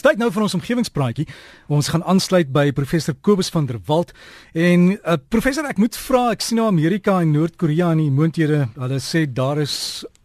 Dit's 0.00 0.14
tyd 0.14 0.20
nou 0.22 0.30
vir 0.32 0.44
ons 0.46 0.54
omgewingspraatjie. 0.56 1.26
Ons 1.76 1.90
gaan 1.92 2.00
aansluit 2.08 2.48
by 2.48 2.70
professor 2.72 3.12
Kobus 3.20 3.50
van 3.52 3.66
der 3.68 3.76
Walt. 3.84 4.14
En 4.56 4.94
uh, 4.94 5.16
professor 5.28 5.66
ek 5.68 5.76
moet 5.76 5.98
vra 6.00 6.22
ek 6.32 6.40
sien 6.40 6.56
nou 6.56 6.70
Amerika 6.70 7.18
en 7.20 7.34
Noord-Korea 7.34 7.90
in 7.92 8.00
die 8.00 8.14
moonthede. 8.16 8.62
Hulle 8.80 8.96
sê 9.04 9.26
daar 9.28 9.60
is 9.60 9.74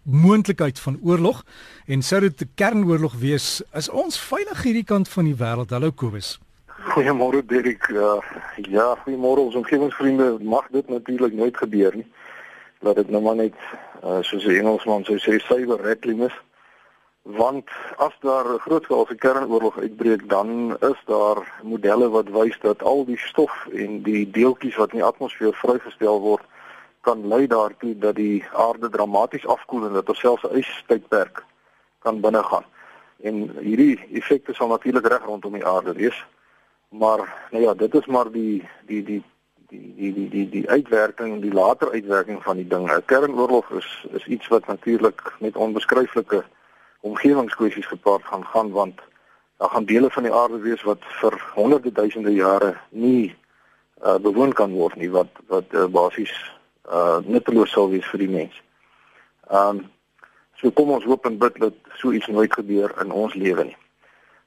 moontlikheid 0.08 0.80
van 0.80 0.96
oorlog 1.04 1.44
en 1.92 2.08
sou 2.08 2.22
dit 2.24 2.46
'n 2.46 2.56
kernoorlog 2.56 3.20
wees 3.20 3.60
is 3.76 3.92
ons 3.92 4.16
veilig 4.16 4.64
hierdie 4.64 4.88
kant 4.88 5.12
van 5.12 5.28
die 5.28 5.36
wêreld? 5.36 5.76
Hallo 5.76 5.92
Kobus. 5.92 6.40
Goeiemôre 6.96 7.44
Dirk 7.44 7.92
uh, 7.92 8.24
ja 8.72 8.96
goeiemôre. 9.04 9.44
Ons 9.44 9.60
omgewingsvriende 9.60 10.38
mag 10.40 10.72
dit 10.72 10.88
natuurlik 10.88 11.34
nooit 11.34 11.58
gebeur 11.58 11.92
nie. 11.96 12.08
Dat 12.80 12.96
dit 12.96 13.10
nou 13.10 13.22
maar 13.22 13.36
net 13.36 13.60
uh, 14.08 14.24
soos 14.24 14.48
die 14.48 14.56
Engelsman 14.56 15.04
sou 15.04 15.20
sê 15.20 15.36
cyber 15.44 15.84
rattling 15.84 16.24
is 16.24 16.44
want 17.26 17.70
as 17.98 18.14
daar 18.20 18.46
'n 18.54 18.60
grootskaalse 18.60 19.16
kernoorlog 19.16 19.80
uitbreek 19.80 20.30
dan 20.30 20.78
is 20.80 21.02
daar 21.06 21.54
modelle 21.64 22.10
wat 22.10 22.30
wys 22.30 22.60
dat 22.60 22.84
al 22.84 23.06
die 23.06 23.18
stof 23.18 23.68
en 23.72 24.02
die 24.02 24.30
deeltjies 24.30 24.76
wat 24.76 24.92
in 24.92 24.98
die 24.98 25.08
atmosfeer 25.08 25.54
vrygestel 25.54 26.20
word 26.20 26.44
kan 27.02 27.28
lei 27.28 27.48
daartoe 27.48 27.98
dat 27.98 28.16
die 28.16 28.46
aarde 28.54 28.90
dramaties 28.90 29.48
afkoel 29.48 29.86
en 29.86 29.94
dat 29.94 30.10
ons 30.10 30.20
selfs 30.20 30.44
'n 30.44 30.58
ystydperk 30.58 31.44
kan 32.00 32.22
binnegaan. 32.22 32.66
En 33.22 33.36
hierdie 33.60 34.00
effekte 34.14 34.54
sal 34.54 34.68
natuurlik 34.68 35.08
reg 35.08 35.24
rondom 35.26 35.54
die 35.54 35.66
aarde 35.66 35.94
wees. 35.94 36.26
Maar 36.90 37.48
nou 37.52 37.64
ja, 37.64 37.74
dit 37.74 37.96
is 37.96 38.06
maar 38.06 38.32
die 38.32 38.70
die 38.86 39.04
die 39.04 39.24
die 39.68 39.94
die 39.96 40.14
die 40.14 40.30
die, 40.30 40.50
die 40.50 40.70
uitwerking, 40.70 41.42
die 41.42 41.54
later 41.54 41.92
uitwerking 41.92 42.44
van 42.44 42.56
die 42.56 42.68
ding. 42.68 42.92
'n 42.92 43.06
Kernoorlog 43.06 43.70
is 43.70 44.06
is 44.12 44.26
iets 44.26 44.48
wat 44.48 44.68
natuurlik 44.68 45.34
met 45.40 45.56
onbeskryflike 45.56 46.44
omgewingskwessies 47.06 47.88
gepaard 47.88 48.26
gaan 48.26 48.46
gaan 48.54 48.72
want 48.72 49.02
daar 49.58 49.70
gaan 49.70 49.86
dele 49.86 50.10
van 50.12 50.24
die 50.24 50.34
aarde 50.34 50.60
wees 50.60 50.84
wat 50.84 51.04
vir 51.22 51.38
honderde 51.54 51.92
duisende 51.92 52.34
jare 52.34 52.76
nie 52.90 53.36
uh, 54.04 54.18
bewoon 54.18 54.54
kan 54.54 54.72
word 54.74 54.96
nie 54.96 55.10
wat 55.12 55.42
wat 55.48 55.74
uh, 55.74 55.86
basies 55.86 56.34
uh, 56.90 57.18
nutteloos 57.26 57.72
sal 57.72 57.90
wees 57.90 58.08
vir 58.14 58.26
die 58.26 58.32
mens. 58.38 58.62
Ehm 59.50 59.78
um, 59.78 59.84
so 60.56 60.72
kom 60.72 60.94
ons 60.96 61.04
hoop 61.04 61.26
en 61.28 61.38
bid 61.38 61.58
dat 61.60 61.96
so 62.00 62.14
iets 62.16 62.28
nooit 62.32 62.54
gebeur 62.54 62.94
in 63.04 63.12
ons 63.12 63.34
lewe 63.36 63.64
nie. 63.64 63.78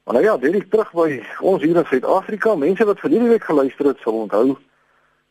Maar 0.05 0.15
nou 0.17 0.25
ja, 0.25 0.37
is 0.57 0.65
terug 0.73 0.93
by 0.97 1.19
ons 1.45 1.63
hier 1.63 1.77
in 1.77 1.85
Suid-Afrika. 1.85 2.55
Mense 2.57 2.85
wat 2.89 3.03
verlede 3.05 3.29
week 3.29 3.45
geluister 3.45 3.91
het, 3.91 4.01
sal 4.01 4.17
onthou 4.23 4.57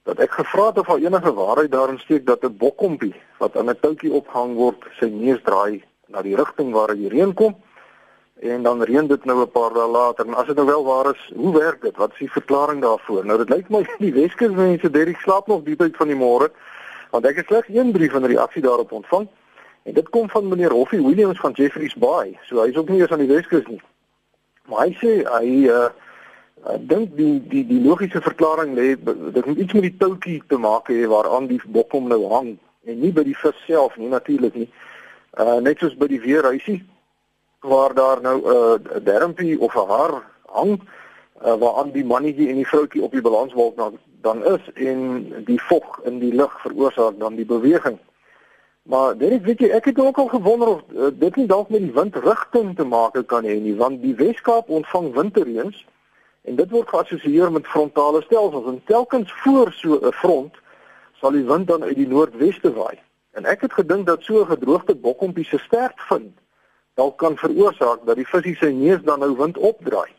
dat 0.06 0.22
ek 0.23 0.38
gevra 0.38 0.68
het 0.70 0.78
of 0.80 0.88
daar 0.88 1.02
enige 1.02 1.34
waarheid 1.34 1.72
daarin 1.72 1.98
steek 2.00 2.26
dat 2.26 2.46
'n 2.46 2.58
bokkompie 2.58 3.16
wat 3.40 3.58
aan 3.58 3.70
'n 3.70 3.80
toukie 3.82 4.12
ophang 4.12 4.54
word, 4.56 4.86
sy 5.00 5.10
neus 5.10 5.42
draai 5.44 5.84
na 6.08 6.22
die 6.22 6.36
rigting 6.36 6.72
waar 6.74 6.94
die 6.96 7.10
reën 7.12 7.34
kom 7.34 7.56
en 8.40 8.64
dan 8.64 8.84
reën 8.84 9.08
dit 9.08 9.26
nou 9.26 9.42
'n 9.42 9.52
paar 9.52 9.74
dae 9.74 9.88
later 9.88 10.26
en 10.26 10.34
as 10.34 10.46
dit 10.48 10.56
nou 10.56 10.66
wel 10.68 10.84
waar 10.84 11.10
is, 11.16 11.32
hoe 11.36 11.54
werk 11.54 11.82
dit? 11.82 11.98
Wat 11.98 12.12
is 12.12 12.20
die 12.20 12.32
verklaring 12.32 12.82
daarvoor? 12.82 13.26
Nou 13.26 13.38
dit 13.38 13.50
lyk 13.50 13.70
my 13.70 13.86
die 14.06 14.14
Weskus 14.14 14.52
mense 14.52 14.90
Derek 14.90 15.20
slaap 15.20 15.48
nog 15.48 15.64
diep 15.64 15.82
uit 15.82 15.96
van 15.96 16.08
die 16.08 16.16
môre 16.16 16.52
want 17.12 17.26
ek 17.26 17.36
het 17.36 17.46
slegs 17.46 17.68
een 17.68 17.92
brief 17.92 18.14
en 18.14 18.26
reaksie 18.26 18.62
daarop 18.62 18.92
ontvang 18.92 19.28
en 19.84 19.94
dit 19.94 20.10
kom 20.10 20.30
van 20.30 20.48
meneer 20.48 20.72
Hoffie 20.72 21.02
Williams 21.02 21.40
van 21.40 21.52
Jeffreys 21.52 21.96
Bay. 21.96 22.40
So 22.44 22.62
hy's 22.62 22.78
ook 22.78 22.90
nie 22.90 23.02
eens 23.02 23.12
aan 23.12 23.26
die 23.26 23.34
Weskus 23.34 23.66
nie. 23.68 23.82
Maar 24.66 24.86
hy 24.86 24.98
sê 25.02 25.24
hy 25.24 25.68
uh 25.68 25.90
ek 26.68 26.90
dink 26.90 27.16
die 27.16 27.48
die 27.48 27.66
die 27.68 27.82
logiese 27.82 28.22
verklaring 28.22 28.74
lê 28.76 28.96
dit 29.04 29.46
het 29.46 29.58
iets 29.58 29.74
met 29.74 29.82
die 29.82 29.98
toutjie 29.98 30.44
te 30.48 30.58
maak 30.58 30.90
hê 30.90 31.06
waaraan 31.08 31.48
die 31.48 31.62
bokkom 31.66 32.08
nou 32.08 32.28
hang 32.34 32.58
en 32.84 33.00
nie 33.00 33.12
by 33.12 33.24
die 33.24 33.38
vis 33.38 33.66
self 33.66 33.98
nie 33.98 34.10
natuurlik 34.10 34.56
nie. 34.56 34.68
Uh 34.68 34.97
net 35.38 35.78
soos 35.80 35.98
by 35.98 36.08
die 36.08 36.22
weerhuisie 36.22 36.82
waar 37.60 37.94
daar 37.94 38.22
nou 38.22 38.38
'n 38.42 38.82
uh, 38.96 39.04
dermpie 39.04 39.60
of 39.60 39.76
'n 39.76 39.90
haar 39.90 40.24
hang 40.46 40.82
uh, 41.46 41.54
waaraan 41.54 41.92
die 41.92 42.06
mannetjie 42.06 42.50
en 42.50 42.56
die 42.56 42.68
vroutjie 42.68 43.02
op 43.02 43.12
die 43.12 43.22
balansbalk 43.22 43.78
dan 43.78 43.98
dan 44.22 44.46
is 44.46 44.72
en 44.74 45.00
die 45.46 45.62
vog 45.62 46.00
in 46.04 46.20
die 46.20 46.34
lug 46.34 46.62
veroorsaak 46.62 47.20
dan 47.20 47.36
die 47.36 47.46
beweging. 47.46 47.98
Maar 48.84 49.17
dit 49.17 49.44
weet 49.44 49.60
jy 49.60 49.70
ek 49.70 49.86
het 49.86 50.00
ook 50.00 50.17
al 50.17 50.28
gewonder 50.28 50.67
of 50.67 50.82
uh, 50.94 51.08
dit 51.14 51.36
nie 51.36 51.45
dalk 51.45 51.70
met 51.70 51.80
die 51.80 51.94
windrigting 51.94 52.76
te 52.76 52.84
maak 52.84 53.23
kan 53.26 53.44
hê 53.44 53.60
nie 53.60 53.76
want 53.76 54.02
die 54.02 54.16
Weskaap 54.16 54.70
ontvang 54.70 55.14
winterreëns 55.14 55.86
en 56.42 56.56
dit 56.56 56.70
word 56.70 56.90
geassosieer 56.90 57.52
met 57.52 57.67
frontale 57.67 58.22
stelsels 58.22 58.66
en 58.66 58.82
telkens 58.86 59.34
voor 59.44 59.72
so 59.72 60.00
'n 60.02 60.11
front 60.11 60.56
sal 61.20 61.32
die 61.32 61.45
wind 61.45 61.67
dan 61.67 61.84
uit 61.84 61.95
die 61.95 62.08
noordweste 62.08 62.73
waai. 62.73 62.98
En 63.37 63.45
ek 63.45 63.61
het 63.61 63.73
gedink 63.73 64.05
dat 64.05 64.23
so 64.23 64.42
'n 64.42 64.49
gedroogde 64.49 64.95
bokkompie 64.95 65.45
se 65.45 65.58
sterk 65.58 65.99
vind 66.09 66.37
dalk 66.93 67.17
kan 67.17 67.37
veroorsaak 67.37 68.05
dat 68.05 68.15
die 68.15 68.27
visie 68.27 68.55
sy 68.55 68.71
neus 68.73 69.03
dan 69.05 69.20
nou 69.20 69.36
wind 69.37 69.58
opdraai. 69.58 70.09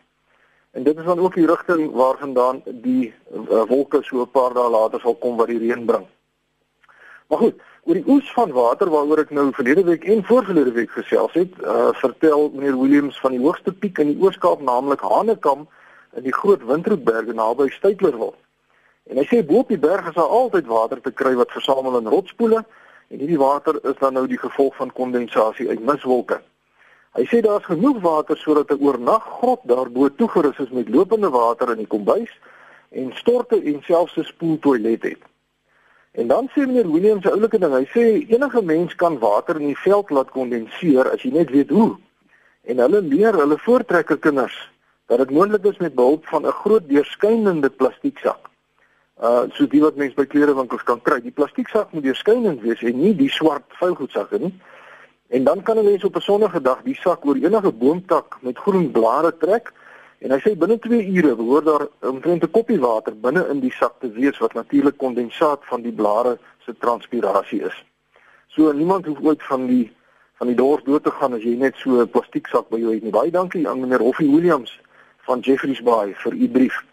En 0.71 0.83
dit 0.83 0.99
is 0.99 1.05
dan 1.05 1.19
ook 1.19 1.35
die 1.35 1.47
rigting 1.47 1.91
waarvandaan 1.93 2.63
die 2.65 3.15
uh, 3.35 3.63
wolke 3.67 4.03
so 4.03 4.23
'n 4.23 4.31
paar 4.31 4.55
dae 4.55 4.71
later 4.71 5.01
sal 5.01 5.15
kom 5.15 5.37
wat 5.37 5.51
die 5.51 5.59
reën 5.59 5.85
bring. 5.87 6.07
Maar 7.29 7.39
goed, 7.39 7.61
oor 7.85 7.95
die 7.95 8.09
oes 8.09 8.33
van 8.33 8.53
water 8.53 8.91
waaroor 8.91 9.19
ek 9.19 9.31
nou 9.31 9.51
verlede 9.53 9.85
week 9.85 10.05
en 10.05 10.25
voorverlede 10.25 10.73
week 10.73 10.91
gesels 10.91 11.33
het, 11.33 11.53
uh, 11.63 11.89
vertel 11.93 12.51
meneer 12.55 12.79
Williams 12.79 13.21
van 13.21 13.31
die 13.31 13.43
hoogste 13.43 13.73
piek 13.73 13.99
in 13.99 14.07
die 14.07 14.23
Oos-Kaap, 14.23 14.61
naamlik 14.61 15.01
Hanekam 15.01 15.69
in 16.17 16.23
die 16.23 16.33
Groot 16.33 16.65
Windroetberge 16.65 17.33
naby 17.33 17.69
Stytlerwil. 17.69 18.35
En 19.11 19.17
hy 19.17 19.27
sê 19.27 19.43
bo 19.47 19.59
op 19.59 19.69
die 19.69 19.79
berge 19.79 20.09
is 20.09 20.15
daar 20.15 20.37
altyd 20.41 20.67
water 20.67 21.01
te 21.01 21.11
kry 21.11 21.35
wat 21.35 21.51
versamel 21.51 21.99
in 21.99 22.07
rotspoele 22.07 22.65
En 23.09 23.19
hierdie 23.19 23.39
water 23.41 23.79
is 23.89 23.97
dan 23.99 24.13
nou 24.13 24.27
die 24.29 24.39
gevolg 24.39 24.75
van 24.77 24.93
kondensasie 24.93 25.69
uit 25.69 25.81
miswolke. 25.81 26.43
Hy 27.17 27.25
sê 27.31 27.41
daar's 27.41 27.65
genoeg 27.65 28.03
water 28.05 28.37
sodat 28.37 28.71
'n 28.71 28.83
oornag 28.85 29.25
grot 29.39 29.61
daarbo 29.65 30.09
toegerus 30.15 30.59
is 30.59 30.71
met 30.71 30.89
lopende 30.89 31.31
water 31.31 31.71
in 31.71 31.81
die 31.85 31.87
kombuis 31.87 32.33
en 32.91 33.13
storte 33.15 33.57
en 33.63 33.81
selfs 33.83 34.17
'n 34.17 34.25
spoeltoilet 34.25 35.03
het. 35.03 35.23
En 36.11 36.27
dan 36.27 36.49
sê 36.49 36.67
meneer 36.67 36.93
Williams 36.93 37.25
'n 37.25 37.29
oulike 37.29 37.59
ding. 37.59 37.73
Hy 37.73 37.87
sê 37.97 38.05
enige 38.29 38.63
mens 38.63 38.95
kan 38.95 39.19
water 39.19 39.57
in 39.57 39.67
die 39.67 39.79
veld 39.79 40.11
laat 40.11 40.31
kondenseer 40.31 41.11
as 41.11 41.23
jy 41.23 41.31
net 41.31 41.51
weet 41.51 41.71
hoe. 41.71 41.97
En 42.65 42.79
hulle 42.79 43.01
leer 43.03 43.33
hulle 43.33 43.59
voortrekker 43.59 44.19
kinders 44.19 44.71
dat 45.07 45.19
dit 45.19 45.31
moontlik 45.31 45.65
is 45.65 45.79
met 45.79 45.95
behulp 45.95 46.27
van 46.27 46.47
'n 46.47 46.53
groot 46.53 46.89
deurskynende 46.89 47.71
plastieksak 47.71 48.48
uh 49.21 49.51
so 49.53 49.67
die 49.67 49.81
wat 49.83 49.97
mense 49.97 50.15
by 50.15 50.27
klerewinkels 50.27 50.85
kan 50.87 51.01
kry. 51.03 51.21
Die 51.21 51.35
plastieksak 51.35 51.93
moet 51.93 52.05
deurskynend 52.07 52.63
wees 52.63 52.83
en 52.87 53.01
nie 53.01 53.15
die 53.19 53.31
swart 53.31 53.67
vuilgoedsakke 53.81 54.39
nie. 54.39 54.55
En 55.29 55.45
dan 55.45 55.63
kan 55.63 55.79
'n 55.79 55.85
mens 55.85 56.05
op 56.05 56.17
'n 56.17 56.21
sonnige 56.21 56.61
dag 56.63 56.83
die 56.83 56.95
sak 56.95 57.27
oor 57.27 57.37
enige 57.37 57.73
boomtak 57.73 58.39
met 58.41 58.59
groen 58.59 58.91
blare 58.91 59.37
trek 59.37 59.73
en 60.19 60.31
hy 60.31 60.39
sê 60.39 60.57
binne 60.57 60.79
2 60.79 61.07
ure 61.17 61.35
behoort 61.37 61.65
daar 61.65 61.87
omtrent 62.01 62.43
'n 62.43 62.51
koppie 62.51 62.81
water 62.81 63.15
binne 63.21 63.47
in 63.51 63.61
die 63.61 63.73
sak 63.73 63.95
te 64.01 64.11
wees 64.13 64.39
wat 64.39 64.55
natuurlik 64.55 64.97
kondensaat 64.97 65.61
van 65.63 65.83
die 65.83 65.93
blare 65.93 66.39
se 66.65 66.75
transpirasie 66.79 67.63
is. 67.63 67.85
So 68.47 68.73
niemand 68.73 69.07
hoef 69.07 69.19
ooit 69.23 69.43
van 69.43 69.67
die 69.67 69.93
van 70.39 70.47
die 70.47 70.57
dors 70.57 70.85
dood 70.85 71.05
te 71.05 71.11
gaan 71.11 71.35
as 71.35 71.43
jy 71.43 71.57
net 71.57 71.75
so 71.77 72.01
'n 72.01 72.11
plastieksak 72.11 72.69
by 72.69 72.79
jou 72.79 72.95
het 72.95 73.03
nie. 73.03 73.11
Baie 73.11 73.31
dankie 73.31 73.69
aan 73.69 73.81
meneer 73.81 74.01
Hoffie 74.01 74.31
Williams 74.31 74.81
van 75.27 75.41
Jeffreys 75.41 75.83
Bay 75.83 76.15
vir 76.15 76.33
u 76.33 76.49
brief. 76.49 76.85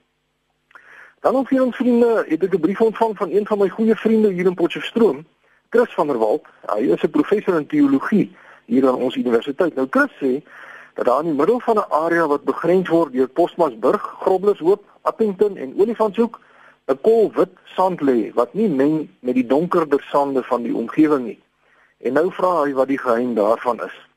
Dan 1.26 1.36
ook 1.36 1.48
vir 1.48 1.64
ons 1.64 1.76
vriende, 1.76 2.26
het 2.28 2.44
ek 2.44 2.54
'n 2.54 2.60
brief 2.60 2.82
ontvang 2.82 3.18
van 3.18 3.32
een 3.32 3.48
van 3.48 3.58
my 3.58 3.70
goeie 3.70 3.96
vriende 3.96 4.30
hier 4.30 4.46
in 4.46 4.54
Potchefstroom, 4.54 5.26
Chris 5.70 5.94
van 5.94 6.08
der 6.08 6.18
Walt. 6.18 6.46
Hy 6.66 6.80
is 6.80 7.02
'n 7.02 7.10
professor 7.10 7.56
in 7.56 7.68
teologie 7.68 8.36
hier 8.66 8.88
aan 8.88 8.96
ons 8.96 9.16
universiteit. 9.16 9.76
Nou 9.76 9.88
Chris 9.90 10.12
sê 10.22 10.44
dat 10.94 11.06
daar 11.06 11.20
in 11.20 11.26
die 11.26 11.34
middel 11.34 11.60
van 11.60 11.78
'n 11.78 11.90
area 11.90 12.28
wat 12.28 12.44
begrens 12.44 12.90
word 12.90 13.14
deur 13.14 13.28
Posmasburg, 13.28 14.16
Groblershoop, 14.20 14.84
Appington 15.02 15.58
en 15.58 15.74
Olifantshoek 15.80 16.40
'n 16.88 17.02
kolwit 17.02 17.54
sand 17.64 18.02
lê 18.02 18.34
wat 18.34 18.54
nie 18.54 18.70
meng 18.70 19.10
met 19.20 19.34
die 19.34 19.48
donkerder 19.48 20.06
sande 20.12 20.44
van 20.44 20.64
die 20.64 20.76
omgewing 20.76 21.26
nie. 21.26 21.42
En 21.98 22.14
nou 22.14 22.32
vra 22.32 22.64
hy 22.64 22.74
wat 22.74 22.88
die 22.88 23.00
geheim 23.00 23.34
daarvan 23.34 23.84
is. 23.84 24.10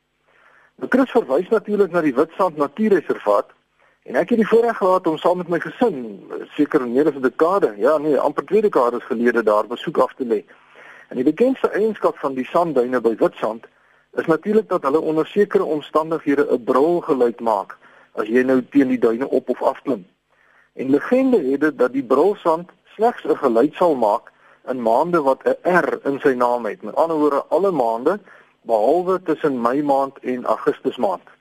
Nou 0.75 0.89
Chris 0.91 1.11
verwys 1.11 1.49
natuurlik 1.49 1.91
na 1.91 2.01
die 2.01 2.15
Witstrand 2.15 2.57
Natuurreservaat 2.57 3.57
En 4.09 4.17
ek 4.17 4.31
het 4.33 4.39
die 4.41 4.49
voorreg 4.49 4.77
gehad 4.77 5.07
om 5.07 5.19
saam 5.21 5.37
met 5.37 5.49
my 5.53 5.59
gesin, 5.61 5.97
seker 6.57 6.87
meer 6.89 7.09
as 7.11 7.17
'n 7.17 7.21
dekade, 7.21 7.75
ja 7.77 7.99
nee, 7.99 8.17
amper 8.19 8.45
twee 8.45 8.63
dekades 8.63 9.05
gelede 9.05 9.43
daar 9.43 9.67
besoek 9.67 9.99
af 9.99 10.15
te 10.15 10.25
lê. 10.25 10.45
En 11.09 11.17
die 11.17 11.25
bekendste 11.25 11.69
eienskap 11.69 12.17
van 12.19 12.35
die 12.35 12.45
sandduine 12.45 13.01
by 13.01 13.15
Witstrand 13.17 13.67
is 14.13 14.27
natuurlik 14.27 14.69
dat 14.69 14.83
hulle 14.83 15.01
onder 15.01 15.27
sekere 15.27 15.65
omstandighede 15.65 16.47
'n 16.51 16.65
brul 16.65 17.01
geluid 17.01 17.41
maak 17.41 17.77
as 18.13 18.27
jy 18.27 18.43
nou 18.43 18.63
teen 18.71 18.89
die 18.89 18.99
duine 18.99 19.29
op 19.29 19.49
of 19.49 19.63
af 19.63 19.83
klim. 19.83 20.07
En 20.73 20.91
legende 20.91 21.51
het 21.51 21.61
dit 21.61 21.79
dat 21.79 21.93
die 21.93 22.05
brulsand 22.05 22.71
slegs 22.85 23.25
'n 23.25 23.37
geluid 23.37 23.75
sal 23.75 23.95
maak 23.95 24.33
in 24.69 24.83
maande 24.83 25.23
wat 25.23 25.45
'n 25.45 25.57
R 25.79 26.01
in 26.05 26.21
sy 26.21 26.33
naam 26.33 26.67
het. 26.67 26.83
Met 26.83 26.95
ander 26.95 27.17
woorde, 27.17 27.45
alle 27.49 27.71
maande 27.71 28.21
behalwe 28.63 29.23
tussen 29.23 29.61
Mei 29.61 29.83
maand 29.83 30.19
en 30.19 30.45
Augustus 30.45 30.97
maand. 30.97 31.38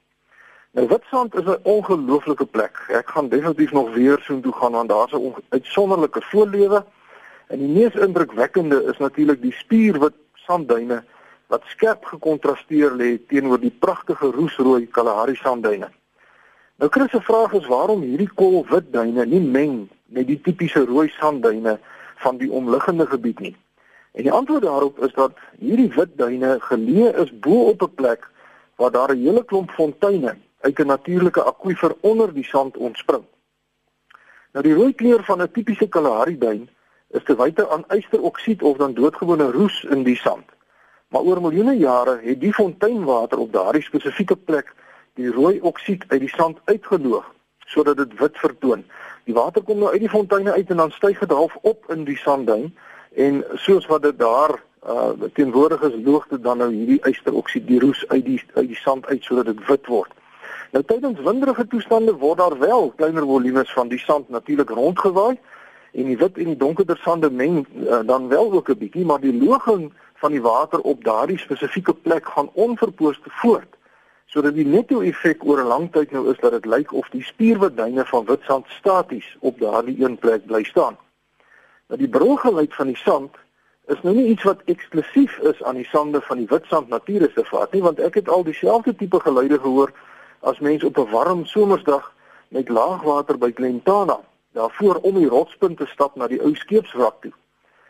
Nou 0.71 0.87
Witstrand 0.87 1.35
is 1.35 1.45
'n 1.45 1.59
ongelooflike 1.63 2.45
plek. 2.45 2.85
Ek 2.87 3.09
gaan 3.09 3.29
definitief 3.29 3.71
nog 3.71 3.93
weer 3.93 4.19
soheen 4.19 4.41
toe 4.41 4.53
gaan 4.53 4.71
want 4.71 4.89
daar's 4.89 5.11
'n 5.13 5.35
uitsonderlike 5.49 6.21
voorlewe. 6.21 6.85
En 7.47 7.57
die 7.59 7.67
mees 7.67 7.93
indrukwekkende 7.93 8.83
is 8.83 8.97
natuurlik 8.97 9.41
die 9.41 9.53
spierwit 9.53 10.13
sandduine 10.33 11.03
wat 11.47 11.63
skerp 11.65 12.05
gekontrasteer 12.05 12.91
lê 12.91 13.17
teenoor 13.27 13.59
die 13.59 13.75
pragtige 13.79 14.31
roesrooi 14.31 14.87
Kalahari 14.87 15.35
sandduine. 15.35 15.89
Nou 16.75 16.91
Chris 16.91 17.11
se 17.11 17.21
vraag 17.21 17.53
is 17.53 17.67
waarom 17.67 18.01
hierdie 18.01 18.29
koolwit 18.33 18.91
duine 18.93 19.25
nie 19.25 19.39
meng 19.39 19.89
met 20.05 20.27
die 20.27 20.41
tipiese 20.41 20.85
rooi 20.85 21.07
sandduine 21.19 21.79
van 22.15 22.37
die 22.37 22.51
omliggende 22.51 23.05
gebied 23.05 23.39
nie. 23.39 23.55
En 24.11 24.23
die 24.23 24.31
antwoord 24.31 24.61
daarop 24.61 24.99
is 25.03 25.13
dat 25.13 25.31
hierdie 25.59 25.91
wit 25.95 26.17
duine 26.17 26.57
geleë 26.59 27.15
is 27.23 27.31
bo 27.39 27.69
op 27.71 27.81
'n 27.81 27.95
plek 27.95 28.29
waar 28.75 28.91
daar 28.91 29.15
'n 29.15 29.23
hele 29.23 29.45
klomp 29.45 29.71
fonteine 29.71 30.37
uit 30.61 30.79
'n 30.79 30.85
natuurlike 30.85 31.41
akwifer 31.41 31.95
onder 31.99 32.33
die 32.33 32.43
sand 32.43 32.77
ontspring. 32.77 33.23
Nou 34.51 34.63
die 34.65 34.73
rooi 34.73 34.93
kleur 34.93 35.23
van 35.23 35.41
'n 35.41 35.51
tipiese 35.51 35.87
Kalahari 35.87 36.37
duin 36.37 36.69
is 37.09 37.23
te 37.23 37.35
wyte 37.35 37.69
aan 37.69 37.83
ysteroksied 37.87 38.61
of 38.61 38.77
dan 38.77 38.93
doodgewone 38.93 39.51
roes 39.51 39.83
in 39.83 40.03
die 40.03 40.15
sand. 40.15 40.45
Maar 41.07 41.21
oor 41.21 41.41
miljoene 41.41 41.77
jare 41.77 42.19
het 42.23 42.39
die 42.39 42.53
fonteinwater 42.53 43.37
op 43.37 43.53
daardie 43.53 43.83
spesifieke 43.83 44.35
plek 44.35 44.73
die 45.13 45.31
rooi 45.31 45.59
oksied 45.61 46.03
uit 46.07 46.19
die 46.19 46.33
sand 46.35 46.59
uitgeloog 46.65 47.35
sodat 47.65 47.97
dit 47.97 48.19
wit 48.19 48.37
vertoon. 48.37 48.83
Die 49.23 49.35
water 49.35 49.63
kom 49.63 49.79
nou 49.79 49.91
uit 49.91 49.99
die 49.99 50.09
fonteine 50.09 50.51
uit 50.51 50.69
en 50.69 50.77
dan 50.77 50.91
styg 50.91 51.19
dit 51.19 51.31
half 51.31 51.55
op 51.61 51.89
in 51.91 52.03
die 52.03 52.17
sandduin 52.17 52.69
en 53.15 53.43
soos 53.53 53.85
wat 53.85 54.01
dit 54.01 54.19
daar 54.19 54.59
uh 54.87 55.11
teenwoordig 55.33 55.81
is 55.81 55.95
loog 56.03 56.27
dit 56.27 56.43
dan 56.43 56.57
nou 56.57 56.69
hierdie 56.71 57.01
ysteroksied 57.09 57.65
die 57.67 57.79
roes 57.79 58.05
uit 58.07 58.25
die 58.25 58.39
uit 58.53 58.67
die 58.67 58.79
sand 58.79 59.05
uit 59.05 59.23
sodat 59.23 59.45
dit 59.45 59.65
wit 59.67 59.87
word. 59.91 60.11
Nou 60.71 60.83
tydens 60.83 61.19
winderige 61.19 61.67
toestande 61.67 62.13
word 62.13 62.37
daar 62.37 62.57
wel 62.59 62.91
kleiner 62.95 63.23
volumes 63.23 63.73
van 63.73 63.87
die 63.87 63.99
sand 63.99 64.29
natuurlik 64.29 64.69
rondgewaai 64.69 65.37
en 65.91 66.03
die 66.03 66.17
wit 66.17 66.37
en 66.37 66.51
die 66.51 66.57
donkerder 66.57 66.97
sande 66.97 67.29
meng 67.31 67.63
uh, 67.63 67.99
dan 68.05 68.27
wel 68.27 68.51
ook 68.51 68.69
'n 68.69 68.77
bietjie 68.77 69.05
maar 69.05 69.19
die 69.19 69.43
loging 69.43 69.93
van 70.13 70.31
die 70.31 70.41
water 70.41 70.79
op 70.79 71.03
daardie 71.03 71.37
spesifieke 71.39 71.93
plek 71.93 72.25
gaan 72.25 72.49
onverpoost 72.53 73.21
voort 73.23 73.77
sodat 74.25 74.53
die 74.53 74.65
netto 74.65 74.99
effek 75.01 75.45
oor 75.45 75.59
'n 75.61 75.67
lang 75.67 75.91
tyd 75.91 76.11
nou 76.11 76.29
is 76.31 76.39
dat 76.39 76.51
dit 76.51 76.65
lyk 76.65 76.93
of 76.93 77.09
die 77.09 77.23
spierwitduine 77.23 78.05
van 78.05 78.25
witsand 78.25 78.65
staties 78.67 79.37
op 79.39 79.59
daardie 79.59 80.03
een 80.03 80.17
plek 80.17 80.45
bly 80.45 80.63
staan. 80.63 80.97
Nou 81.87 81.99
die 81.99 82.09
brilgeluid 82.09 82.75
van 82.75 82.87
die 82.87 82.97
sand 82.97 83.35
is 83.87 84.01
nou 84.01 84.15
nie 84.15 84.27
iets 84.27 84.43
wat 84.43 84.61
eksklusief 84.65 85.37
is 85.37 85.63
aan 85.63 85.75
die 85.75 85.87
sande 85.87 86.21
van 86.21 86.37
die 86.37 86.47
witsand 86.49 86.87
natuurreservaat 86.87 87.71
nie, 87.71 87.81
want 87.81 87.99
ek 87.99 88.13
het 88.13 88.29
al 88.29 88.43
dieselfde 88.43 88.95
tipe 88.95 89.19
geluide 89.19 89.59
gehoor 89.59 89.91
as 90.39 90.59
mense 90.59 90.85
op 90.85 90.97
'n 90.97 91.11
warm 91.11 91.45
somersdag 91.45 92.13
met 92.47 92.69
laagwater 92.69 93.37
by 93.37 93.51
Glentana, 93.55 94.19
daarvoor 94.51 94.95
om 94.95 95.15
die 95.15 95.27
rotspunt 95.27 95.77
te 95.77 95.85
stap 95.85 96.15
na 96.15 96.27
die 96.27 96.41
ou 96.41 96.55
skeepswrak 96.55 97.21
toe. 97.21 97.33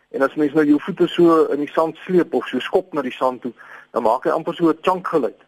En 0.10 0.22
as 0.22 0.36
mens 0.36 0.54
nou 0.54 0.66
jou 0.66 0.80
voete 0.80 1.08
so 1.08 1.46
in 1.46 1.60
die 1.60 1.72
sand 1.72 1.98
sleep 1.98 2.34
of 2.34 2.48
so 2.48 2.60
skop 2.60 2.94
na 2.94 3.02
die 3.02 3.12
sand 3.12 3.42
toe, 3.42 3.54
dan 3.92 4.04
maak 4.04 4.24
hy 4.24 4.30
amper 4.30 4.56
so 4.56 4.70
'n 4.70 4.78
chunk 4.82 5.08
geluid. 5.08 5.42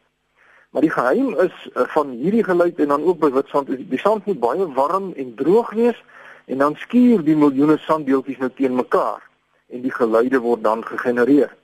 Maar 0.69 0.81
die 0.81 0.91
geheim 0.91 1.33
is 1.39 1.69
uh, 1.73 1.83
van 1.87 2.09
hierdie 2.09 2.43
geluid 2.43 2.79
en 2.79 2.87
dan 2.87 3.03
ook 3.03 3.19
by 3.19 3.31
witsand, 3.31 3.67
die 3.67 3.99
sand 3.99 4.25
moet 4.25 4.39
baie 4.39 4.73
warm 4.73 5.13
en 5.13 5.35
droog 5.35 5.73
wees 5.73 6.03
en 6.45 6.57
dan 6.57 6.75
skuur 6.75 7.23
die 7.23 7.35
miljoene 7.35 7.77
sanddeeltjies 7.77 8.37
nou 8.37 8.51
teen 8.55 8.75
mekaar 8.75 9.21
en 9.69 9.81
die 9.81 9.93
geluide 9.93 10.39
word 10.39 10.63
dan 10.63 10.85
gegenereer. 10.85 11.55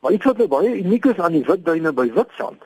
Maar 0.00 0.12
iets 0.12 0.24
wat 0.24 0.36
nou 0.36 0.48
baie 0.48 0.78
uniek 0.78 1.04
is 1.04 1.18
aan 1.18 1.32
die 1.32 1.44
witduine 1.44 1.92
by 1.92 2.06
witsand 2.12 2.62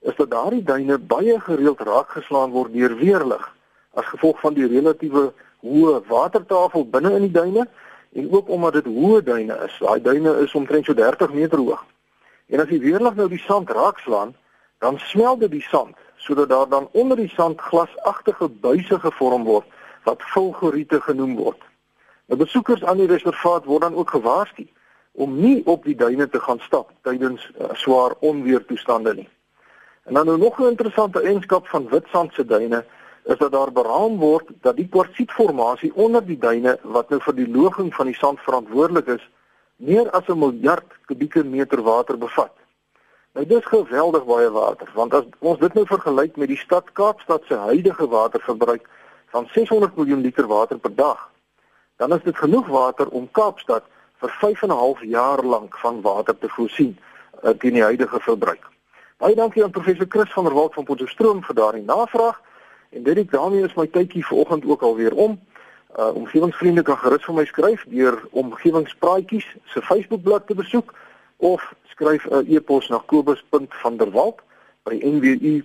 is 0.00 0.16
dat 0.16 0.30
daardie 0.30 0.62
duine 0.62 0.98
baie 0.98 1.40
gereeld 1.40 1.80
raakgeslaan 1.80 2.50
word 2.50 2.72
deur 2.72 2.96
weerlig 2.96 3.52
as 3.94 4.06
gevolg 4.12 4.40
van 4.40 4.54
die 4.54 4.68
relatiewe 4.68 5.32
hoë 5.64 6.00
watertafel 6.08 6.86
binne 6.90 7.14
in 7.16 7.28
die 7.28 7.36
duine 7.36 7.66
en 8.16 8.32
ook 8.32 8.48
omdat 8.48 8.72
dit 8.72 8.88
hoë 8.88 9.22
duine 9.24 9.56
is. 9.66 9.76
Daai 9.80 10.00
duine 10.02 10.36
is 10.44 10.54
omtrent 10.54 10.84
so 10.84 10.94
30 10.94 11.32
meter 11.32 11.58
hoog. 11.58 11.84
En 12.46 12.60
as 12.60 12.68
die 12.70 12.80
weerlig 12.80 13.14
nou 13.14 13.28
die 13.28 13.42
sand 13.42 13.70
raakslaan, 13.70 14.34
dan 14.78 14.98
smelt 14.98 15.40
dit 15.40 15.50
die 15.50 15.66
sand 15.68 15.96
sodat 16.16 16.48
daar 16.48 16.68
dan 16.68 16.88
onder 16.92 17.16
die 17.16 17.28
sand 17.28 17.60
glasagtige 17.60 18.48
buise 18.48 18.98
gevorm 19.00 19.44
word 19.44 19.66
wat 20.02 20.22
vulgoriete 20.32 21.00
genoem 21.00 21.36
word. 21.36 21.60
Nou 22.26 22.38
besoekers 22.40 22.84
aan 22.84 22.98
die 22.98 23.06
reservaat 23.10 23.64
word 23.64 23.86
dan 23.86 23.94
ook 23.94 24.10
gewaarsku 24.10 24.66
om 25.12 25.36
nie 25.40 25.62
op 25.64 25.84
die 25.84 25.94
duine 25.94 26.28
te 26.28 26.40
gaan 26.40 26.58
stap 26.60 26.90
tydens 27.02 27.50
uh, 27.60 27.70
swaar 27.72 28.14
onweertoestande 28.20 29.14
nie. 29.14 29.28
En 30.06 30.14
dan 30.14 30.26
nou 30.26 30.38
nog 30.38 30.58
'n 30.58 30.72
interessante 30.74 31.22
eienskap 31.22 31.66
van 31.68 31.88
witsand 31.88 32.32
se 32.32 32.44
duine 32.44 32.84
is 33.24 33.38
dat 33.38 33.52
daar 33.52 33.72
beraam 33.72 34.16
word 34.16 34.48
dat 34.60 34.76
die 34.76 34.88
kwartsietformasie 34.88 35.94
onder 35.94 36.26
die 36.26 36.38
duine 36.38 36.78
wat 36.82 37.08
nou 37.08 37.20
vir 37.20 37.34
die 37.34 37.48
loging 37.50 37.94
van 37.94 38.06
die 38.06 38.14
sand 38.14 38.40
verantwoordelik 38.40 39.06
is, 39.06 39.30
meer 39.76 40.10
as 40.10 40.28
'n 40.28 40.38
miljard 40.38 40.86
kubieke 41.06 41.44
meter 41.44 41.82
water 41.82 42.18
bevat. 42.18 42.52
Nou 43.32 43.46
dis 43.46 43.64
geweldig 43.64 44.24
baie 44.24 44.50
water, 44.50 44.90
want 44.94 45.14
as 45.14 45.24
ons 45.38 45.58
dit 45.58 45.74
nou 45.74 45.86
vergelyk 45.86 46.36
met 46.36 46.48
die 46.48 46.56
stad 46.56 46.92
Kaapstad 46.92 47.42
se 47.48 47.54
huidige 47.54 48.08
waterverbruik 48.08 48.88
van 49.26 49.48
600 49.52 49.96
miljoen 49.96 50.20
liter 50.20 50.46
water 50.46 50.78
per 50.78 50.94
dag, 50.94 51.30
dan 51.96 52.12
is 52.12 52.22
dit 52.22 52.36
genoeg 52.36 52.66
water 52.66 53.08
om 53.08 53.28
Kaapstad 53.30 53.82
vir 54.20 54.30
5 54.30 54.62
en 54.62 54.68
'n 54.68 54.72
half 54.72 55.02
jaar 55.02 55.42
lank 55.42 55.78
van 55.78 56.00
water 56.00 56.38
te 56.38 56.48
voorsien 56.48 56.98
uh, 57.44 57.50
teen 57.50 57.72
die 57.72 57.82
huidige 57.82 58.20
verbruik. 58.20 58.75
Baie 59.16 59.34
dankie 59.34 59.62
aan 59.64 59.70
professor 59.70 60.06
Chris 60.08 60.32
van 60.32 60.44
der 60.44 60.52
Walt 60.52 60.74
van 60.74 60.84
Potchefstroom 60.84 61.42
vir 61.42 61.54
daardie 61.54 61.84
navraag. 61.84 62.40
En 62.92 63.02
dit 63.02 63.16
ek 63.16 63.30
daarmee 63.32 63.64
is 63.64 63.74
my 63.74 63.86
tydjie 63.88 64.26
vanoggend 64.26 64.64
ook 64.68 64.82
alweer 64.84 65.14
om. 65.14 65.40
Uh 65.96 66.12
omgewingsvriende 66.20 66.82
kan 66.84 66.98
gerus 67.00 67.24
vir 67.24 67.34
my 67.38 67.44
skryf 67.48 67.84
deur 67.88 68.28
omgewingspraatjies 68.36 69.46
se 69.72 69.80
Facebookblad 69.82 70.46
te 70.46 70.54
besoek 70.54 70.92
of 71.36 71.74
skryf 71.94 72.26
'n 72.28 72.44
e-pos 72.44 72.88
na 72.92 73.00
kobus.vanderwalt 73.06 74.38
by 74.84 75.00
nwu.ac.za. 75.00 75.64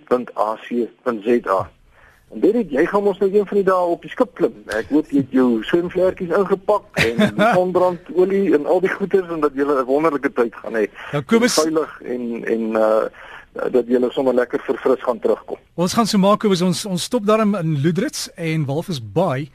En 2.32 2.40
dit 2.40 2.54
ek, 2.54 2.70
jy 2.70 2.86
gaan 2.88 3.06
ons 3.06 3.18
nou 3.18 3.28
een 3.34 3.46
van 3.46 3.56
die 3.56 3.68
dae 3.68 3.84
op 3.84 4.00
die 4.02 4.10
skip 4.10 4.34
klim. 4.34 4.64
Ek 4.66 4.88
hoop 4.88 5.10
jy 5.12 5.18
het 5.20 5.28
jou 5.36 5.60
swemvlekkies 5.68 6.32
ingepak 6.32 6.84
en 7.04 7.36
sonbrandolie 7.58 8.54
en 8.56 8.64
al 8.66 8.80
die 8.80 8.94
goeders 8.94 9.28
en 9.28 9.44
dat 9.44 9.52
jy 9.52 9.68
'n 9.68 9.84
wonderlike 9.84 10.32
tyd 10.32 10.54
gaan 10.54 10.72
hê. 10.80 10.88
Ja, 11.12 11.20
Kobus 11.20 11.60
veilig 11.60 12.00
en 12.00 12.44
en 12.44 12.62
uh 12.80 13.04
dat 13.52 13.88
jy 13.88 14.00
sommer 14.10 14.34
lekker 14.34 14.62
verfris 14.64 15.02
gaan 15.02 15.20
terugkom. 15.20 15.58
Ons 15.74 15.94
gaan 15.94 16.06
so 16.06 16.18
maak 16.18 16.40
Kobus 16.40 16.62
ons 16.62 16.86
ons 16.88 17.02
stop 17.02 17.26
daarin 17.28 17.54
in 17.60 17.76
Ludrits 17.82 18.30
en 18.36 18.64
Walvis 18.66 19.00
Bay 19.00 19.50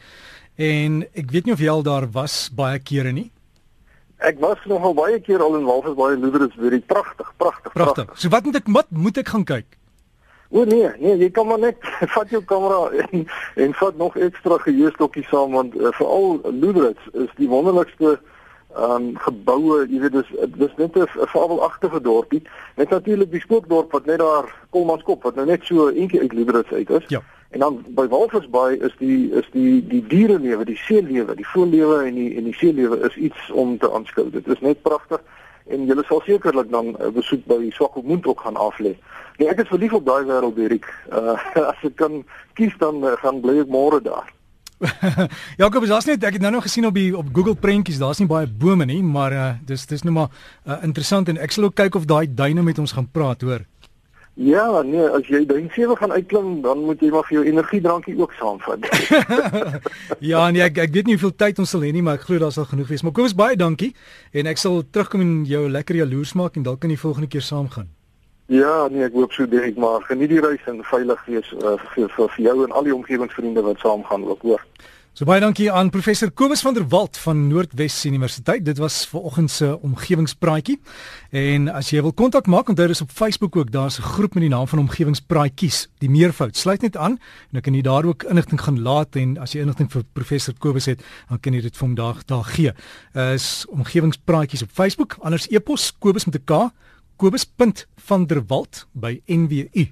en 0.58 1.04
ek 1.14 1.32
weet 1.32 1.46
nie 1.46 1.54
of 1.54 1.62
jy 1.62 1.70
al 1.70 1.84
daar 1.86 2.08
was 2.12 2.48
baie 2.54 2.80
kere 2.80 3.12
nie. 3.12 3.32
Ek 4.18 4.40
was 4.42 4.58
nog 4.66 4.82
al 4.82 4.96
baie 4.98 5.20
keer 5.22 5.42
al 5.46 5.60
in 5.60 5.66
Walvis 5.66 5.94
Bay 5.98 6.16
Luderitz, 6.18 6.56
weer 6.58 6.80
pragtig, 6.82 7.34
pragtig, 7.38 7.74
pragtig. 7.74 8.10
So 8.18 8.30
wat 8.34 8.44
moet 8.44 8.56
ek 8.58 8.72
wat 8.74 8.90
moet 8.90 9.18
ek 9.22 9.30
gaan 9.30 9.46
kyk? 9.46 9.78
O 10.50 10.64
nee, 10.64 10.88
nee, 10.98 11.18
jy 11.20 11.30
kan 11.36 11.46
maar 11.48 11.60
net 11.62 11.78
vat 12.16 12.32
jou 12.34 12.42
kamera 12.42 12.88
en 13.06 13.28
en 13.62 13.76
vat 13.78 13.98
nog 13.98 14.18
ekstra 14.18 14.58
geheustokkies 14.64 15.30
saam 15.30 15.54
want 15.54 15.78
uh, 15.78 15.92
veral 16.00 16.40
Luderitz 16.50 17.12
is 17.14 17.30
die 17.38 17.50
wonderlikste 17.52 18.18
ehm 18.78 18.92
um, 18.92 19.18
geboue, 19.18 19.86
jy 19.90 20.00
weet 20.00 20.12
dis 20.12 20.30
dis 20.58 20.76
net 20.78 20.98
'n 20.98 21.28
fabelagtige 21.34 22.02
dorpie. 22.02 22.42
Net 22.76 22.90
natuurlik 22.90 23.32
die 23.32 23.42
spookdorp 23.42 23.92
wat 23.92 24.06
net 24.06 24.20
daar 24.20 24.46
Kolmanskop 24.70 25.24
wat 25.24 25.36
nou 25.36 25.46
net 25.46 25.66
so 25.66 25.90
eentjie 25.90 26.20
uit 26.20 26.34
Luderitz 26.34 26.72
uit 26.72 26.90
is. 26.90 27.06
Ja. 27.08 27.24
En 27.50 27.60
dan 27.60 27.86
by 27.96 28.08
Walvisbaai 28.08 28.78
is 28.78 28.96
die 29.00 29.32
is 29.32 29.48
die 29.52 29.88
die 29.88 30.04
dierelewe, 30.08 30.66
die 30.66 30.78
seelewe, 30.78 31.36
die 31.36 31.48
voëllewe 31.48 32.04
en 32.04 32.14
die 32.14 32.36
en 32.36 32.44
die 32.44 32.54
seelewe 32.54 33.00
is 33.00 33.16
iets 33.16 33.52
om 33.52 33.78
te 33.78 33.92
aanskou. 33.92 34.30
Dit 34.30 34.48
is 34.48 34.60
net 34.60 34.82
pragtig 34.82 35.22
en 35.68 35.88
jy 35.88 35.96
sal 36.08 36.22
sekerlik 36.26 36.72
dan 36.72 36.96
'n 37.00 37.14
besoek 37.14 37.46
by 37.46 37.70
Swakopmund 37.72 38.28
ook 38.28 38.42
gaan 38.42 38.56
aflê. 38.56 38.96
Nee, 39.38 39.50
ek 39.50 39.60
is 39.60 39.68
verlief 39.68 39.94
op 39.94 40.06
daai 40.06 40.26
wêreld, 40.26 40.56
Dirk. 40.56 40.86
Uh 41.12 41.38
as 41.72 41.82
ek 41.82 41.96
kan 41.96 42.24
kies 42.54 42.74
dan 42.78 43.04
uh, 43.04 43.18
gaan 43.22 43.42
bly 43.42 43.60
ek 43.60 43.68
môre 43.68 44.02
daar. 44.02 44.37
Jakob, 45.62 45.86
daar's 45.90 46.06
net 46.06 46.24
ek 46.24 46.38
het 46.38 46.44
nou 46.44 46.52
nog 46.54 46.68
gesien 46.68 46.86
op 46.86 46.98
die 46.98 47.10
op 47.18 47.32
Google 47.34 47.56
prentjies, 47.56 47.98
daar's 48.02 48.22
nie 48.22 48.30
baie 48.30 48.48
bome 48.48 48.86
nie, 48.86 49.02
maar 49.04 49.34
uh 49.34 49.48
dis 49.66 49.86
dis 49.90 50.04
nou 50.06 50.14
maar 50.14 50.30
uh, 50.68 50.78
interessant 50.86 51.30
en 51.30 51.40
ek 51.42 51.56
sal 51.56 51.70
ook 51.70 51.78
kyk 51.80 51.98
of 51.98 52.06
daai 52.06 52.28
duine 52.30 52.62
met 52.64 52.80
ons 52.80 52.94
gaan 52.94 53.10
praat, 53.12 53.42
hoor. 53.42 53.66
Ja, 54.38 54.84
nee, 54.86 55.02
as 55.02 55.26
jy 55.26 55.42
dink 55.50 55.74
sewe 55.74 55.96
gaan 55.98 56.14
uitklim, 56.14 56.60
dan 56.62 56.84
moet 56.86 57.02
jy 57.02 57.10
maar 57.10 57.26
vir 57.26 57.40
jou 57.40 57.46
energiedrankie 57.50 58.14
ook 58.22 58.36
saamvat. 58.38 58.86
ja, 60.32 60.44
nee, 60.54 60.62
ek 60.62 60.78
ek 60.86 60.94
weet 60.94 61.10
nie 61.10 61.18
hoeveel 61.18 61.34
tyd 61.34 61.58
ons 61.64 61.74
sal 61.74 61.82
hê 61.82 61.90
nie, 61.96 62.06
maar 62.06 62.22
ek 62.22 62.28
glo 62.30 62.46
daar 62.46 62.54
sal 62.54 62.70
genoeg 62.70 62.94
wees. 62.94 63.02
Maar 63.02 63.18
Kobus, 63.18 63.34
baie 63.38 63.58
dankie 63.58 63.96
en 64.38 64.54
ek 64.54 64.62
sal 64.62 64.84
terugkom 64.86 65.26
en 65.26 65.38
jou 65.50 65.66
lekker 65.74 66.04
jaloers 66.04 66.38
maak 66.38 66.60
en 66.60 66.70
dalk 66.70 66.86
kan 66.86 66.94
jy 66.94 67.02
volgende 67.02 67.34
keer 67.34 67.50
saamgaan. 67.50 67.90
Ja, 68.48 68.88
nee, 68.88 69.04
ek 69.04 69.16
hoop 69.18 69.34
so 69.36 69.48
direk 69.48 69.76
maar 69.76 70.06
geniet 70.08 70.32
die 70.32 70.40
reis 70.40 70.64
en 70.72 70.80
veilig 70.88 71.24
wees 71.28 71.48
uh, 71.60 71.74
vir 71.96 72.08
vir 72.16 72.38
jou 72.46 72.62
en 72.64 72.72
al 72.72 72.86
die 72.88 72.96
omgewingsvriende 72.96 73.64
wat 73.66 73.82
saamgaan 73.84 74.24
ook, 74.24 74.46
hoor. 74.48 74.64
So 75.18 75.26
baie 75.26 75.42
dankie 75.42 75.66
aan 75.74 75.90
professor 75.90 76.30
Kobus 76.30 76.62
van 76.62 76.76
der 76.78 76.86
Walt 76.88 77.18
van 77.18 77.40
Noordwes 77.50 77.96
Universiteit. 78.06 78.62
Dit 78.64 78.78
was 78.78 79.02
ver 79.10 79.26
oggend 79.26 79.52
se 79.52 79.72
omgewingspraatjie. 79.82 80.78
En 81.34 81.68
as 81.74 81.90
jy 81.90 82.04
wil 82.06 82.14
kontak 82.14 82.46
maak, 82.46 82.70
onthou 82.70 82.86
dis 82.88 83.02
op 83.02 83.12
Facebook 83.12 83.58
ook. 83.58 83.72
Daar's 83.72 83.98
'n 83.98 84.06
groep 84.14 84.34
met 84.34 84.46
die 84.46 84.54
naam 84.54 84.68
van 84.68 84.80
Omgewingspraatjies. 84.80 85.90
Die 85.98 86.10
meervoud. 86.10 86.56
Sluit 86.58 86.82
net 86.82 86.98
aan 86.98 87.12
en 87.12 87.52
dan 87.52 87.62
kan 87.62 87.74
jy 87.74 87.82
daar 87.82 88.06
ook 88.06 88.24
inligting 88.24 88.62
gaan 88.62 88.82
laat 88.82 89.16
en 89.16 89.38
as 89.38 89.52
jy 89.52 89.60
inligting 89.60 89.92
vir 89.92 90.04
professor 90.14 90.54
Kobus 90.58 90.86
het, 90.86 91.04
dan 91.30 91.40
kan 91.40 91.54
jy 91.54 91.62
dit 91.62 91.78
vir 91.78 91.88
hom 91.88 91.96
daar 91.96 92.18
daar 92.26 92.44
gee. 92.44 92.72
Is 93.34 93.66
Omgewingspraatjies 93.70 94.62
op 94.62 94.70
Facebook. 94.72 95.16
Anders 95.20 95.48
e-pos 95.50 95.98
Kobus 96.00 96.26
met 96.26 96.36
'n 96.36 96.44
K. 96.46 96.72
Kobus.vanderwalt 97.18 98.86
by 98.94 99.22
nwu.ac.za 99.28 99.88